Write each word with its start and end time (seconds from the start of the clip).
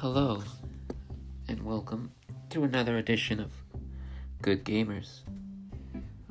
Hello, 0.00 0.42
and 1.46 1.62
welcome 1.62 2.10
to 2.48 2.64
another 2.64 2.96
edition 2.96 3.38
of 3.38 3.50
Good 4.40 4.64
Gamers. 4.64 5.20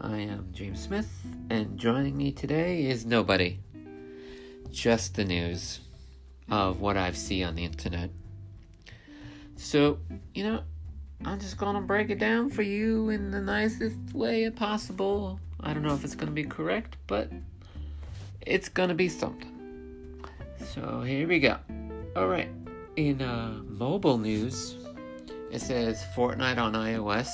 I 0.01 0.17
am 0.17 0.49
James 0.51 0.81
Smith, 0.81 1.07
and 1.51 1.77
joining 1.77 2.17
me 2.17 2.31
today 2.31 2.85
is 2.87 3.05
nobody. 3.05 3.59
Just 4.71 5.13
the 5.13 5.23
news 5.23 5.81
of 6.49 6.81
what 6.81 6.97
I've 6.97 7.15
seen 7.15 7.43
on 7.43 7.53
the 7.53 7.63
internet. 7.63 8.09
So, 9.55 9.99
you 10.33 10.45
know, 10.45 10.63
I'm 11.23 11.39
just 11.39 11.59
gonna 11.59 11.81
break 11.81 12.09
it 12.09 12.17
down 12.17 12.49
for 12.49 12.63
you 12.63 13.09
in 13.09 13.29
the 13.29 13.39
nicest 13.39 13.99
way 14.15 14.49
possible. 14.49 15.39
I 15.59 15.75
don't 15.75 15.83
know 15.83 15.93
if 15.93 16.03
it's 16.03 16.15
gonna 16.15 16.31
be 16.31 16.43
correct, 16.43 16.97
but 17.05 17.31
it's 18.41 18.67
gonna 18.67 18.95
be 18.95 19.09
something. 19.09 20.25
So 20.73 21.01
here 21.01 21.27
we 21.27 21.39
go. 21.39 21.57
Alright, 22.17 22.49
in 22.95 23.21
uh, 23.21 23.61
mobile 23.65 24.17
news, 24.17 24.75
it 25.51 25.61
says 25.61 26.03
Fortnite 26.15 26.57
on 26.57 26.73
iOS, 26.73 27.29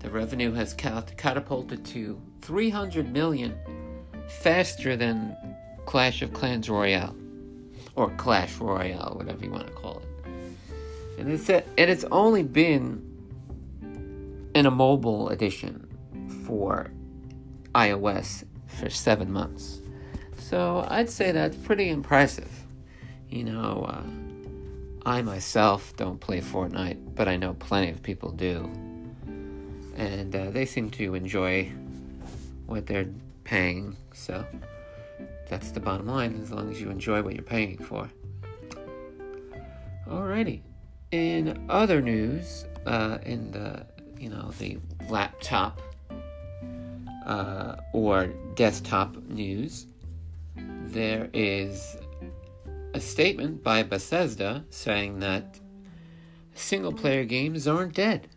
the 0.00 0.10
revenue 0.10 0.52
has 0.52 0.74
catapulted 0.74 1.84
to 1.86 2.20
300 2.42 3.12
million 3.12 3.56
faster 4.28 4.96
than 4.96 5.36
Clash 5.86 6.22
of 6.22 6.32
Clans 6.32 6.68
Royale. 6.68 7.16
Or 7.96 8.10
Clash 8.16 8.56
Royale, 8.56 9.14
whatever 9.16 9.44
you 9.44 9.50
want 9.50 9.66
to 9.66 9.72
call 9.72 9.98
it. 10.00 10.30
And 11.18 11.30
it's, 11.30 11.48
and 11.48 11.64
it's 11.76 12.04
only 12.10 12.42
been 12.42 13.02
in 14.54 14.66
a 14.66 14.70
mobile 14.70 15.28
edition 15.28 15.86
for 16.44 16.90
iOS 17.74 18.44
for 18.66 18.90
seven 18.90 19.32
months. 19.32 19.80
So 20.36 20.86
I'd 20.88 21.10
say 21.10 21.32
that's 21.32 21.56
pretty 21.56 21.88
impressive. 21.88 22.50
You 23.28 23.44
know, 23.44 23.86
uh, 23.88 24.02
I 25.06 25.20
myself 25.20 25.94
don't 25.96 26.18
play 26.18 26.40
Fortnite, 26.40 27.14
but 27.14 27.28
I 27.28 27.36
know 27.36 27.54
plenty 27.54 27.90
of 27.90 28.02
people 28.02 28.30
do. 28.30 28.70
And 29.96 30.34
uh, 30.34 30.50
they 30.50 30.64
seem 30.64 30.90
to 30.92 31.14
enjoy 31.14 31.70
what 32.66 32.86
they're 32.86 33.08
paying, 33.44 33.96
so 34.12 34.44
that's 35.48 35.72
the 35.72 35.80
bottom 35.80 36.06
line, 36.06 36.40
as 36.42 36.50
long 36.50 36.70
as 36.70 36.80
you 36.80 36.88
enjoy 36.88 37.22
what 37.22 37.34
you're 37.34 37.42
paying 37.42 37.76
for. 37.76 38.10
Alrighty. 40.08 40.62
In 41.10 41.66
other 41.68 42.00
news, 42.00 42.64
uh, 42.86 43.18
in 43.24 43.50
the, 43.52 43.86
you 44.18 44.30
know, 44.30 44.52
the 44.58 44.78
laptop 45.08 45.80
uh, 47.26 47.76
or 47.92 48.28
desktop 48.54 49.16
news, 49.28 49.86
there 50.56 51.28
is 51.34 51.96
a 52.94 53.00
statement 53.00 53.62
by 53.62 53.82
Bethesda 53.82 54.64
saying 54.70 55.18
that 55.18 55.58
single 56.54 56.92
player 56.92 57.24
games 57.24 57.66
aren't 57.66 57.92
dead. 57.92 58.28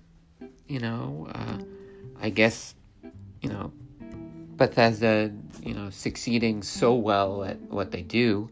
You 0.67 0.79
know, 0.79 1.27
uh, 1.33 1.59
I 2.19 2.31
guess, 2.31 2.73
you 3.41 3.49
know, 3.49 3.71
Bethesda, 4.57 5.31
you 5.61 5.75
know, 5.75 5.91
succeeding 5.91 6.63
so 6.63 6.95
well 6.95 7.43
at 7.43 7.61
what 7.69 7.91
they 7.91 8.01
do, 8.01 8.49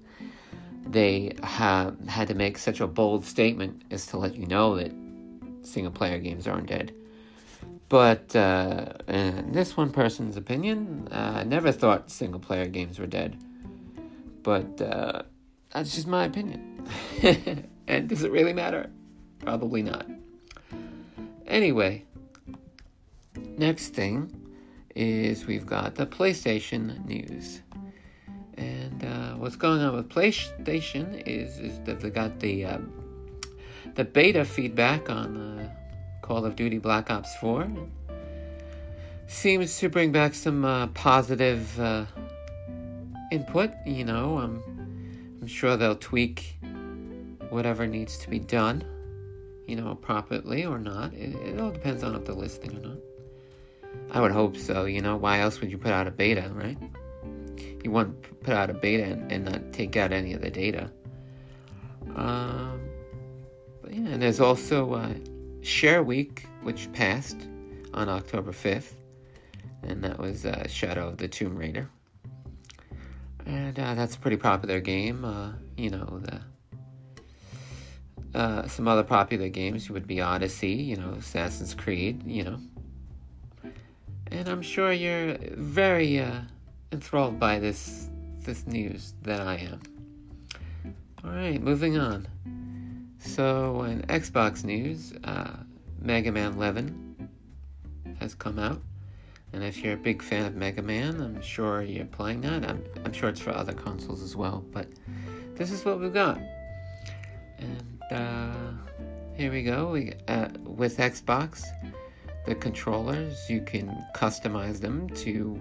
they 0.86 1.34
have 1.42 2.00
had 2.08 2.28
to 2.28 2.36
make 2.36 2.59
such 2.59 2.80
a 2.80 2.88
bold 2.88 3.25
statement 3.25 3.81
as 3.90 4.06
to 4.08 4.17
let 4.17 4.36
you 4.36 4.45
know 4.45 4.75
that 4.75 4.92
single 5.64 5.92
player 5.92 6.19
games 6.19 6.47
aren't 6.47 6.67
dead. 6.67 6.94
But 7.90 8.36
uh, 8.36 8.94
in 9.08 9.52
this 9.52 9.75
one 9.75 9.92
person's 9.92 10.38
opinion, 10.38 11.08
uh, 11.12 11.38
I 11.38 11.44
never 11.44 11.72
thought 11.72 12.12
single 12.12 12.40
player 12.40 12.67
games 12.67 13.00
were 13.00 13.08
dead. 13.08 13.38
But 14.44 14.80
uh, 14.80 15.23
that's 15.76 15.94
just 15.94 16.08
my 16.08 16.23
opinion. 16.23 16.88
and 17.88 18.08
does 18.08 18.23
it 18.23 18.31
really 18.31 18.54
matter? 18.54 18.90
Probably 19.40 19.84
not. 19.84 20.06
Anyway, 21.48 22.06
next 23.58 23.90
thing 23.90 24.34
is 24.96 25.46
we've 25.46 25.66
got 25.66 25.96
the 25.96 26.08
PlayStation 26.08 27.06
news. 27.06 27.62
And 28.58 29.03
uh, 29.03 29.34
what's 29.34 29.58
going 29.58 29.81
on 29.81 29.94
with 29.97 30.08
PlayStation 30.08 31.22
is, 31.28 31.59
is 31.59 31.78
that 31.81 32.00
they 32.00 32.09
got 32.09 32.40
the 32.40 32.66
um, 32.66 32.94
the 33.96 34.06
beta 34.06 34.46
feedback 34.46 35.09
on 35.09 35.59
uh, 35.59 35.69
Call 36.22 36.46
of 36.46 36.56
Duty 36.56 36.78
Black 36.78 37.12
Ops 37.12 37.35
4. 37.35 37.68
Seems 39.28 39.78
to 39.80 39.90
bring 39.90 40.14
back 40.14 40.35
some 40.35 40.64
uh, 40.64 40.88
positive 40.88 41.78
uh, 41.81 42.06
input. 43.31 43.72
You 43.85 44.06
know, 44.06 44.38
um, 44.38 44.75
I'm 45.45 45.50
sure 45.50 45.78
they'll 45.78 45.95
tweak 45.95 46.57
whatever 47.51 47.85
needs 47.85 48.17
to 48.17 48.31
be 48.31 48.39
done, 48.39 48.83
you 49.67 49.75
know, 49.75 49.94
properly 49.94 50.66
or 50.66 50.79
not. 50.79 51.13
It, 51.13 51.35
it 51.35 51.59
all 51.59 51.69
depends 51.69 52.03
on 52.03 52.16
if 52.16 52.25
they're 52.25 52.33
listening 52.33 52.78
or 52.78 52.88
not. 52.88 52.97
I 54.09 54.22
would 54.22 54.31
hope 54.31 54.57
so, 54.57 54.85
you 54.85 55.01
know. 55.01 55.17
Why 55.17 55.41
else 55.41 55.61
would 55.61 55.69
you 55.69 55.78
put 55.78 55.91
out 55.91 56.07
a 56.07 56.09
beta, 56.09 56.50
right? 56.51 56.79
You 57.84 57.91
wouldn't 57.91 58.41
put 58.41 58.55
out 58.55 58.72
a 58.72 58.73
beta 58.73 59.03
and, 59.03 59.31
and 59.31 59.45
not 59.45 59.72
take 59.72 59.95
out 59.95 60.11
any 60.11 60.34
of 60.34 60.41
the 60.41 60.50
data. 60.50 60.89
Um, 62.16 62.81
but 63.84 63.94
yeah, 63.94 64.07
and 64.07 64.23
there's 64.23 64.39
also 64.39 64.95
uh, 64.95 65.13
Share 65.61 66.01
Week, 66.01 66.47
which 66.63 66.91
passed 66.91 67.38
on 67.94 68.09
October 68.09 68.51
5th, 68.51 68.94
and 69.84 70.03
that 70.03 70.17
was 70.17 70.44
uh, 70.44 70.67
Shadow 70.67 71.09
of 71.09 71.17
the 71.17 71.28
Tomb 71.28 71.55
Raider 71.55 71.88
and 73.45 73.79
uh, 73.79 73.94
that's 73.95 74.16
a 74.16 74.19
pretty 74.19 74.38
popular 74.38 74.79
game. 74.79 75.23
Uh, 75.25 75.51
you 75.78 75.89
know, 75.89 76.22
the 76.22 76.41
uh, 78.38 78.67
some 78.67 78.88
other 78.88 79.03
popular 79.03 79.50
games 79.50 79.89
would 79.89 80.06
be 80.06 80.19
Odyssey, 80.19 80.73
you 80.73 80.97
know, 80.97 81.11
Assassin's 81.11 81.73
Creed, 81.73 82.23
you 82.25 82.44
know, 82.44 82.59
and 84.28 84.50
I'm 84.50 84.61
sure 84.61 84.91
you're 84.91 85.38
very 85.51 86.19
uh, 86.19 86.41
enthralled 86.91 87.39
by 87.39 87.59
this 87.59 88.09
this 88.39 88.67
news 88.67 89.13
that 89.22 89.41
I 89.41 89.55
am. 89.55 89.81
All 91.23 91.31
right, 91.31 91.61
moving 91.61 91.97
on. 91.97 92.28
So, 93.17 93.81
in 93.84 94.01
Xbox 94.03 94.63
news, 94.63 95.13
uh, 95.23 95.57
Mega 96.00 96.31
Man 96.31 96.53
11 96.53 97.29
has 98.19 98.35
come 98.35 98.59
out. 98.59 98.79
And 99.55 99.63
if 99.63 99.81
you're 99.81 99.93
a 99.93 99.97
big 99.97 100.21
fan 100.21 100.45
of 100.45 100.53
Mega 100.53 100.81
Man, 100.81 101.21
I'm 101.21 101.41
sure 101.41 101.81
you're 101.81 102.03
playing 102.03 102.41
that. 102.41 102.69
I'm, 102.69 102.83
I'm 103.05 103.13
sure 103.13 103.29
it's 103.29 103.39
for 103.39 103.51
other 103.51 103.71
consoles 103.71 104.21
as 104.21 104.35
well, 104.35 104.66
but 104.73 104.85
this 105.55 105.71
is 105.71 105.85
what 105.85 105.97
we've 105.97 106.13
got. 106.13 106.41
And 107.57 108.01
uh, 108.11 108.53
here 109.38 109.53
we 109.53 109.63
go. 109.63 109.91
We, 109.91 110.11
uh, 110.27 110.49
with 110.66 110.97
Xbox, 110.97 111.63
the 112.45 112.53
controllers, 112.55 113.49
you 113.49 113.61
can 113.61 114.05
customize 114.13 114.81
them 114.81 115.09
to 115.11 115.57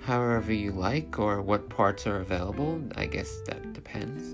however 0.00 0.54
you 0.54 0.72
like 0.72 1.18
or 1.18 1.42
what 1.42 1.68
parts 1.68 2.06
are 2.06 2.20
available. 2.20 2.82
I 2.94 3.04
guess 3.04 3.30
that 3.48 3.74
depends. 3.74 4.32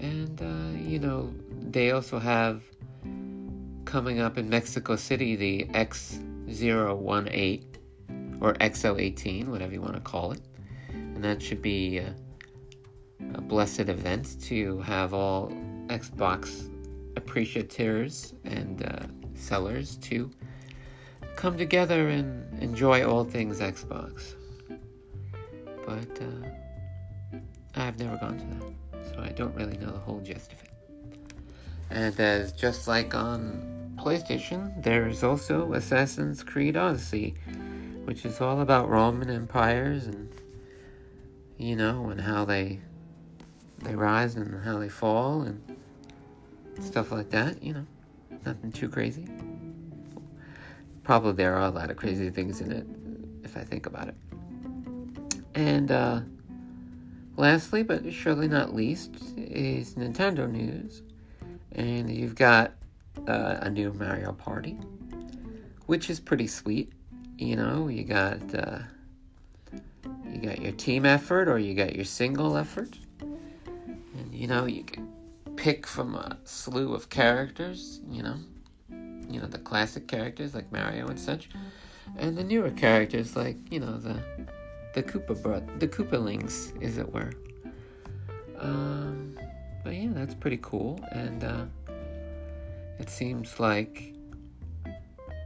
And, 0.00 0.40
uh, 0.40 0.78
you 0.88 1.00
know, 1.00 1.34
they 1.68 1.90
also 1.90 2.20
have 2.20 2.62
coming 3.86 4.20
up 4.20 4.38
in 4.38 4.48
Mexico 4.48 4.94
City 4.94 5.34
the 5.34 5.68
X 5.74 6.20
018 6.48 8.38
or 8.40 8.54
XO18, 8.54 9.48
whatever 9.48 9.72
you 9.72 9.80
want 9.80 9.94
to 9.94 10.00
call 10.00 10.32
it. 10.32 10.40
And 10.90 11.22
that 11.24 11.42
should 11.42 11.62
be 11.62 11.98
a, 11.98 12.14
a 13.34 13.40
blessed 13.40 13.88
event 13.88 14.40
to 14.42 14.80
have 14.80 15.14
all 15.14 15.50
Xbox 15.86 16.70
appreciators 17.16 18.34
and 18.44 18.84
uh, 18.84 19.06
sellers 19.34 19.96
to 19.96 20.30
come 21.34 21.56
together 21.56 22.08
and 22.08 22.62
enjoy 22.62 23.06
all 23.06 23.24
things 23.24 23.60
Xbox. 23.60 24.34
But 25.86 26.20
uh, 26.20 27.38
I've 27.74 27.98
never 27.98 28.16
gone 28.16 28.38
to 28.38 28.44
that, 28.46 29.14
so 29.14 29.22
I 29.22 29.28
don't 29.28 29.54
really 29.54 29.76
know 29.78 29.90
the 29.90 29.98
whole 29.98 30.20
gist 30.20 30.52
of 30.52 30.62
it. 30.62 30.70
And 31.90 32.18
as 32.18 32.52
just 32.52 32.88
like 32.88 33.14
on 33.14 33.75
PlayStation, 33.96 34.82
there's 34.82 35.22
also 35.22 35.72
Assassin's 35.72 36.42
Creed 36.42 36.76
Odyssey, 36.76 37.34
which 38.04 38.24
is 38.24 38.40
all 38.40 38.60
about 38.60 38.88
Roman 38.88 39.30
empires 39.30 40.06
and 40.06 40.30
you 41.58 41.74
know, 41.74 42.10
and 42.10 42.20
how 42.20 42.44
they 42.44 42.80
they 43.78 43.94
rise 43.94 44.36
and 44.36 44.62
how 44.62 44.78
they 44.78 44.88
fall 44.88 45.42
and 45.42 45.60
stuff 46.80 47.10
like 47.12 47.30
that, 47.30 47.62
you 47.62 47.74
know. 47.74 47.86
Nothing 48.44 48.72
too 48.72 48.88
crazy. 48.88 49.26
Probably 51.02 51.32
there 51.32 51.54
are 51.56 51.66
a 51.66 51.70
lot 51.70 51.90
of 51.90 51.96
crazy 51.96 52.30
things 52.30 52.60
in 52.60 52.72
it 52.72 52.86
if 53.44 53.56
I 53.56 53.60
think 53.60 53.86
about 53.86 54.08
it. 54.08 54.14
And 55.54 55.90
uh 55.90 56.20
lastly, 57.36 57.82
but 57.82 58.12
surely 58.12 58.48
not 58.48 58.74
least, 58.74 59.14
is 59.36 59.94
Nintendo 59.94 60.50
news. 60.50 61.02
And 61.72 62.10
you've 62.10 62.34
got 62.34 62.72
uh, 63.26 63.58
a 63.60 63.70
new 63.70 63.92
Mario 63.92 64.32
Party, 64.32 64.78
which 65.86 66.10
is 66.10 66.20
pretty 66.20 66.46
sweet. 66.46 66.92
You 67.38 67.56
know, 67.56 67.88
you 67.88 68.04
got 68.04 68.54
uh, 68.54 68.78
you 70.30 70.40
got 70.40 70.60
your 70.60 70.72
team 70.72 71.04
effort 71.04 71.48
or 71.48 71.58
you 71.58 71.74
got 71.74 71.94
your 71.94 72.04
single 72.04 72.56
effort, 72.56 72.98
and 73.20 74.34
you 74.34 74.46
know 74.46 74.66
you 74.66 74.84
can 74.84 75.12
pick 75.56 75.86
from 75.86 76.14
a 76.14 76.36
slew 76.44 76.94
of 76.94 77.08
characters, 77.08 78.00
you 78.10 78.22
know, 78.22 78.36
you 79.28 79.40
know 79.40 79.46
the 79.46 79.58
classic 79.58 80.06
characters 80.06 80.54
like 80.54 80.70
Mario 80.72 81.06
and 81.08 81.18
such, 81.18 81.48
and 82.16 82.36
the 82.36 82.44
newer 82.44 82.70
characters 82.70 83.36
like 83.36 83.56
you 83.70 83.80
know 83.80 83.98
the 83.98 84.20
the 84.94 85.02
Koopa 85.02 85.42
bro- 85.42 85.66
the 85.78 85.88
Koopalings, 85.88 86.82
as 86.82 86.98
it 86.98 87.12
were. 87.12 87.32
Um, 88.58 89.36
but 89.84 89.94
yeah, 89.94 90.08
that's 90.12 90.34
pretty 90.34 90.58
cool, 90.62 90.98
and 91.12 91.44
uh, 91.44 91.64
it 92.98 93.10
seems 93.10 93.60
like 93.60 94.14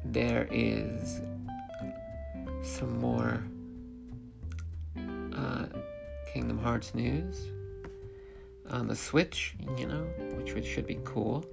there 0.05 0.49
is 0.50 1.20
some 2.62 2.99
more 2.99 3.43
uh, 5.37 5.67
Kingdom 6.32 6.58
Hearts 6.58 6.94
news 6.94 7.49
on 8.70 8.87
the 8.87 8.97
Switch, 8.97 9.55
you 9.76 9.87
know, 9.87 10.05
which, 10.37 10.55
which 10.55 10.67
should 10.67 10.87
be 10.87 10.99
cool. 11.05 11.44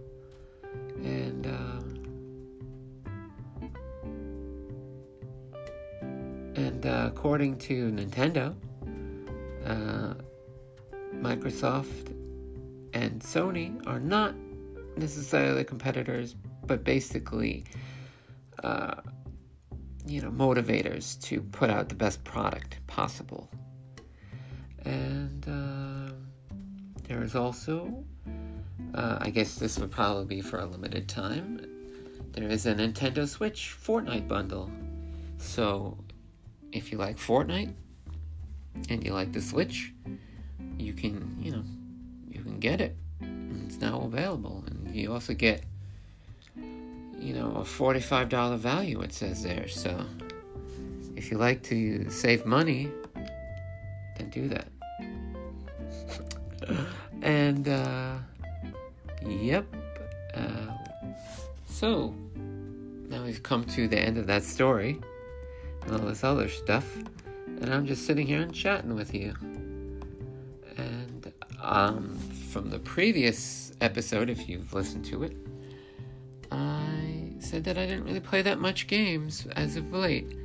And 1.03 1.47
uh, 1.47 1.81
and 6.55 6.85
uh, 6.85 7.09
according 7.11 7.57
to 7.59 7.91
Nintendo, 7.91 8.55
uh, 9.65 10.13
Microsoft 11.15 12.13
and 12.93 13.21
Sony 13.21 13.85
are 13.87 13.99
not 13.99 14.33
necessarily 14.97 15.63
competitors, 15.63 16.35
but 16.65 16.83
basically, 16.83 17.65
uh, 18.63 18.95
you 20.05 20.21
know, 20.21 20.31
motivators 20.31 21.21
to 21.23 21.41
put 21.41 21.69
out 21.69 21.89
the 21.89 21.95
best 21.95 22.23
product 22.23 22.85
possible. 22.87 23.49
And 24.85 25.45
uh, 25.47 26.13
there 27.07 27.23
is 27.23 27.35
also, 27.35 28.03
uh, 28.93 29.17
I 29.19 29.29
guess 29.29 29.55
this 29.55 29.77
would 29.79 29.91
probably 29.91 30.25
be 30.25 30.41
for 30.41 30.59
a 30.59 30.65
limited 30.65 31.07
time, 31.09 31.65
there 32.31 32.47
is 32.47 32.65
a 32.67 32.75
Nintendo 32.75 33.27
Switch 33.27 33.75
Fortnite 33.83 34.27
bundle. 34.27 34.69
So 35.39 35.97
if 36.71 36.91
you 36.91 36.97
like 36.97 37.17
Fortnite 37.17 37.73
and 38.89 39.03
you 39.03 39.13
like 39.13 39.33
the 39.33 39.41
Switch, 39.41 39.91
you 40.77 40.93
can, 40.93 41.35
you 41.41 41.51
know, 41.51 41.63
you 42.29 42.41
can 42.43 42.59
get 42.59 42.79
it. 42.79 42.95
Now 43.79 44.01
available. 44.01 44.63
And 44.67 44.95
you 44.95 45.13
also 45.13 45.33
get, 45.33 45.63
you 46.55 47.33
know, 47.33 47.51
a 47.55 47.61
$45 47.61 48.57
value, 48.57 49.01
it 49.01 49.13
says 49.13 49.43
there. 49.43 49.67
So 49.67 50.05
if 51.15 51.31
you 51.31 51.37
like 51.37 51.63
to 51.63 52.09
save 52.09 52.45
money, 52.45 52.89
then 54.17 54.29
do 54.29 54.47
that. 54.49 54.67
and, 57.21 57.67
uh, 57.67 58.15
yep. 59.25 59.65
Uh, 60.33 60.77
so, 61.67 62.13
now 63.09 63.23
we've 63.23 63.41
come 63.43 63.63
to 63.65 63.87
the 63.87 63.97
end 63.97 64.17
of 64.17 64.27
that 64.27 64.43
story 64.43 64.99
and 65.85 65.95
all 65.95 66.07
this 66.07 66.23
other 66.23 66.49
stuff. 66.49 66.97
And 67.45 67.73
I'm 67.73 67.85
just 67.85 68.05
sitting 68.05 68.27
here 68.27 68.41
and 68.41 68.53
chatting 68.53 68.95
with 68.95 69.13
you. 69.13 69.33
And 70.77 71.33
um, 71.61 72.15
from 72.51 72.69
the 72.69 72.79
previous 72.79 73.66
episode, 73.81 74.29
if 74.29 74.47
you've 74.47 74.73
listened 74.73 75.05
to 75.05 75.23
it, 75.23 75.35
I 76.51 77.33
said 77.39 77.63
that 77.65 77.77
I 77.77 77.85
didn't 77.85 78.05
really 78.05 78.19
play 78.19 78.41
that 78.41 78.59
much 78.59 78.87
games 78.87 79.47
as 79.55 79.75
of 79.75 79.91
late. 79.91 80.35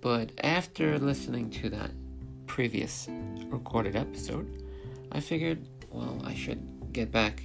But 0.00 0.32
after 0.42 0.98
listening 0.98 1.50
to 1.50 1.70
that 1.70 1.90
previous 2.46 3.08
recorded 3.46 3.96
episode, 3.96 4.62
I 5.12 5.20
figured, 5.20 5.66
well, 5.90 6.20
I 6.24 6.34
should 6.34 6.92
get 6.92 7.10
back 7.10 7.42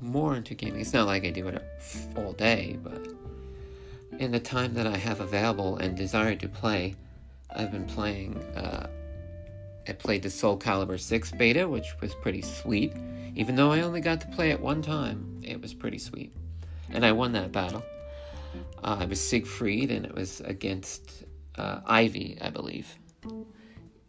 more 0.00 0.36
into 0.36 0.54
gaming. 0.54 0.80
It's 0.80 0.92
not 0.92 1.06
like 1.06 1.24
I 1.24 1.30
do 1.30 1.48
it 1.48 1.62
all 2.16 2.32
day, 2.32 2.78
but 2.82 3.08
in 4.18 4.32
the 4.32 4.40
time 4.40 4.74
that 4.74 4.86
I 4.86 4.96
have 4.96 5.20
available 5.20 5.76
and 5.76 5.96
desire 5.96 6.34
to 6.36 6.48
play, 6.48 6.94
I've 7.54 7.72
been 7.72 7.86
playing. 7.86 8.36
Uh, 8.54 8.88
I 9.88 9.92
played 9.92 10.22
the 10.22 10.30
Soul 10.30 10.58
Calibur 10.58 11.00
6 11.00 11.32
beta, 11.32 11.68
which 11.68 11.94
was 12.00 12.14
pretty 12.16 12.42
sweet. 12.42 12.92
Even 13.34 13.54
though 13.56 13.72
I 13.72 13.82
only 13.82 14.00
got 14.00 14.20
to 14.22 14.26
play 14.28 14.50
it 14.50 14.60
one 14.60 14.82
time, 14.82 15.40
it 15.42 15.60
was 15.60 15.74
pretty 15.74 15.98
sweet. 15.98 16.32
And 16.90 17.04
I 17.04 17.12
won 17.12 17.32
that 17.32 17.52
battle. 17.52 17.84
Uh, 18.82 18.98
I 19.00 19.04
was 19.04 19.20
Siegfried, 19.20 19.90
and 19.90 20.04
it 20.04 20.14
was 20.14 20.40
against 20.40 21.24
uh, 21.56 21.80
Ivy, 21.86 22.38
I 22.40 22.50
believe. 22.50 22.94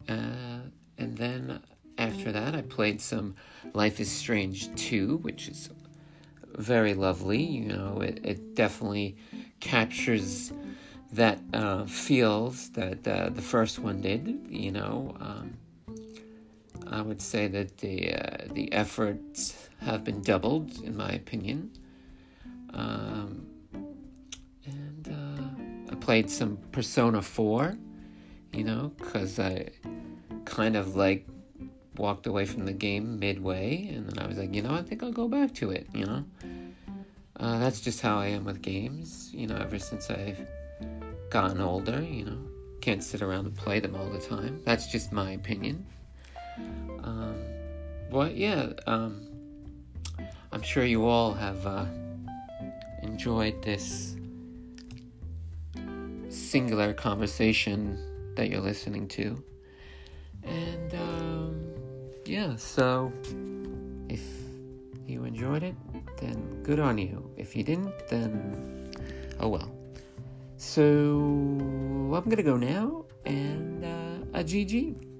Uh, 0.10 0.62
and 0.98 1.18
then 1.18 1.62
after 1.98 2.32
that, 2.32 2.56
I 2.56 2.62
played 2.62 3.02
some 3.02 3.36
Life 3.74 4.00
is 4.00 4.10
Strange 4.10 4.74
2, 4.76 5.18
which 5.18 5.48
is 5.48 5.70
very 6.56 6.94
lovely. 6.94 7.42
You 7.42 7.66
know, 7.66 8.02
it, 8.02 8.20
it 8.24 8.56
definitely 8.56 9.16
captures 9.60 10.52
that 11.14 11.40
uh, 11.54 11.86
feels 11.86 12.70
that 12.72 13.08
uh, 13.08 13.30
the 13.30 13.42
first 13.42 13.80
one 13.80 14.02
did. 14.02 14.48
You 14.50 14.72
know, 14.72 15.16
um, 15.20 15.58
I 16.88 17.02
would 17.02 17.22
say 17.22 17.48
that 17.48 17.78
the 17.78 18.14
uh, 18.14 18.48
the 18.54 18.72
efforts 18.74 19.70
have 19.80 20.04
been 20.04 20.22
doubled, 20.22 20.82
in 20.84 20.96
my 20.96 21.12
opinion. 21.12 21.72
Um, 22.74 23.46
and 24.66 25.08
uh, 25.10 25.92
I 25.92 25.96
played 25.96 26.30
some 26.30 26.58
Persona 26.72 27.22
Four, 27.22 27.78
you 28.54 28.64
know, 28.64 28.92
because 28.98 29.40
I 29.40 29.70
kind 30.46 30.76
of 30.76 30.96
like 30.96 31.28
walked 31.98 32.28
away 32.28 32.46
from 32.46 32.66
the 32.66 32.74
game 32.74 33.20
midway, 33.20 33.88
and 33.94 34.10
then 34.10 34.24
I 34.24 34.28
was 34.28 34.38
like, 34.38 34.54
you 34.54 34.62
know, 34.62 34.74
I 34.74 34.82
think 34.82 35.04
I'll 35.04 35.12
go 35.12 35.28
back 35.28 35.54
to 35.56 35.72
it. 35.72 35.88
You 35.94 36.06
know, 36.06 36.26
uh, 37.40 37.60
that's 37.60 37.82
just 37.82 38.02
how 38.02 38.18
I 38.18 38.28
am 38.28 38.46
with 38.46 38.62
games. 38.62 39.30
You 39.34 39.48
know, 39.48 39.56
ever 39.56 39.80
since 39.80 40.10
I've 40.10 40.48
gotten 41.30 41.62
older, 41.62 42.02
you 42.02 42.26
know, 42.26 42.38
can't 42.82 43.04
sit 43.04 43.22
around 43.22 43.46
and 43.46 43.56
play 43.56 43.80
them 43.80 43.96
all 43.96 44.10
the 44.10 44.20
time. 44.20 44.62
That's 44.66 44.88
just 44.88 45.12
my 45.12 45.32
opinion. 45.32 45.86
But 48.12 48.36
yeah, 48.36 48.74
um, 48.88 49.26
I'm 50.52 50.62
sure 50.62 50.84
you 50.84 51.06
all 51.06 51.32
have 51.32 51.66
uh, 51.66 51.86
enjoyed 53.04 53.62
this 53.64 54.18
singular 56.28 56.94
conversation 56.94 57.98
that 58.36 58.50
you're 58.50 58.60
listening 58.60 59.08
to. 59.08 59.42
And 60.44 60.94
um, 60.94 61.72
yeah, 62.26 62.58
so 62.58 63.14
if 64.10 64.22
you 65.08 65.24
enjoyed 65.24 65.64
it, 65.64 65.76
then 66.18 66.62
good 66.64 66.82
on 66.82 66.98
you. 66.98 67.32
If 67.38 67.56
you 67.56 67.64
didn't, 67.64 68.10
then 68.10 68.92
oh 69.40 69.48
well. 69.48 69.72
So 70.58 70.84
I'm 72.14 72.30
gonna 72.30 72.44
go 72.44 72.58
now, 72.58 73.06
and 73.26 73.86
uh, 73.86 74.40
a 74.40 74.44
GG. 74.44 75.11